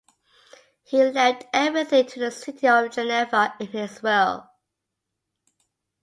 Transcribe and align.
He 0.81 0.97
left 1.03 1.45
everything 1.53 2.07
to 2.07 2.19
the 2.21 2.31
city 2.31 2.67
of 2.67 2.89
Geneva 2.89 3.53
in 3.59 3.67
his 3.67 4.01
will. 4.01 4.49